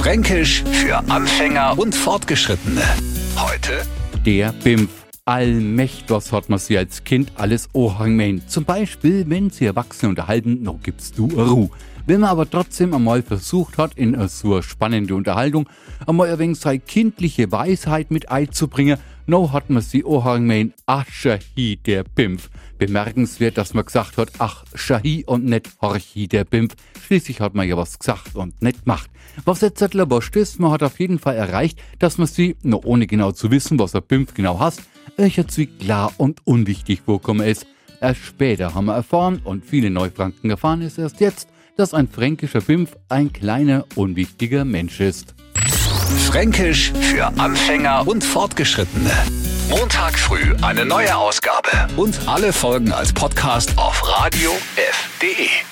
Fränkisch 0.00 0.64
für 0.64 0.96
Anfänger 1.10 1.78
und 1.78 1.94
Fortgeschrittene. 1.94 2.80
Heute 3.36 3.82
Der 4.24 4.50
Bimpf. 4.50 4.88
Allmächt, 5.26 6.08
was 6.08 6.32
hat 6.32 6.48
man 6.48 6.58
sie 6.58 6.78
als 6.78 7.04
Kind 7.04 7.32
alles 7.36 7.68
ohangen 7.74 8.48
Zum 8.48 8.64
Beispiel, 8.64 9.26
wenn 9.28 9.50
sie 9.50 9.66
Erwachsene 9.66 10.08
unterhalten, 10.08 10.62
noch 10.62 10.80
gibst 10.82 11.18
du 11.18 11.26
Ruhe. 11.26 11.68
Wenn 12.06 12.20
man 12.20 12.30
aber 12.30 12.48
trotzdem 12.48 12.94
einmal 12.94 13.22
versucht 13.22 13.76
hat, 13.76 13.92
in 13.94 14.16
so 14.28 14.54
eine 14.54 14.62
spannende 14.62 15.14
Unterhaltung 15.14 15.68
einmal 16.06 16.30
ein 16.30 16.38
wenig 16.38 16.58
seine 16.58 16.78
kindliche 16.78 17.52
Weisheit 17.52 18.10
mit 18.10 18.30
einzubringen, 18.30 18.96
no 19.30 19.52
hat 19.52 19.70
man 19.70 19.80
sie 19.80 20.04
ohangen 20.04 20.74
ach 20.86 21.06
Shahi 21.08 21.76
der 21.76 22.02
Bimpf. 22.02 22.50
Bemerkenswert, 22.78 23.56
dass 23.58 23.74
man 23.74 23.84
gesagt 23.84 24.16
hat, 24.16 24.32
ach 24.38 24.64
Shahi 24.74 25.24
und 25.24 25.44
nicht 25.44 25.70
Horchi 25.80 26.26
der 26.26 26.44
Bimpf. 26.44 26.74
Schließlich 27.06 27.40
hat 27.40 27.54
man 27.54 27.68
ja 27.68 27.76
was 27.76 27.98
gesagt 27.98 28.34
und 28.34 28.60
nicht 28.60 28.84
gemacht. 28.84 29.08
Was 29.44 29.60
jetzt 29.60 29.82
aber 29.82 30.10
wurscht 30.10 30.34
ist, 30.34 30.58
man 30.58 30.72
hat 30.72 30.82
auf 30.82 30.98
jeden 30.98 31.20
Fall 31.20 31.36
erreicht, 31.36 31.78
dass 32.00 32.18
man 32.18 32.26
sie, 32.26 32.56
nur 32.62 32.84
ohne 32.84 33.06
genau 33.06 33.30
zu 33.30 33.52
wissen, 33.52 33.78
was 33.78 33.94
ein 33.94 34.02
Bimpf 34.02 34.34
genau 34.34 34.58
hasst, 34.58 34.82
euch 35.16 35.36
jetzt 35.36 35.56
wie 35.58 35.66
klar 35.66 36.12
und 36.16 36.44
unwichtig 36.44 37.02
vorkommen 37.02 37.46
ist. 37.46 37.66
Erst 38.00 38.22
später 38.22 38.74
haben 38.74 38.86
wir 38.86 38.94
erfahren 38.94 39.40
und 39.44 39.64
viele 39.64 39.90
Neufranken 39.90 40.50
erfahren 40.50 40.82
es 40.82 40.98
erst 40.98 41.20
jetzt, 41.20 41.48
dass 41.76 41.94
ein 41.94 42.08
fränkischer 42.08 42.62
Bimpf 42.62 42.96
ein 43.08 43.32
kleiner, 43.32 43.86
unwichtiger 43.94 44.64
Mensch 44.64 44.98
ist. 45.00 45.36
Fränkisch 46.18 46.92
für 47.00 47.26
Anfänger 47.38 48.06
und 48.06 48.24
Fortgeschrittene. 48.24 49.10
Montag 49.68 50.18
früh 50.18 50.54
eine 50.62 50.84
neue 50.84 51.14
Ausgabe 51.16 51.70
und 51.96 52.18
alle 52.26 52.52
Folgen 52.52 52.92
als 52.92 53.12
Podcast 53.12 53.72
auf 53.76 54.02
radiof.de. 54.06 55.69